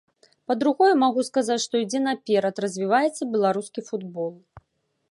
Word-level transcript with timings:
Па-другое, 0.51 0.87
магу 1.03 1.25
сказаць, 1.27 1.59
што 1.65 1.83
ідзе 1.83 2.01
наперад, 2.09 2.55
развіваецца 2.67 3.31
беларускі 3.37 3.89
футбол. 3.93 4.33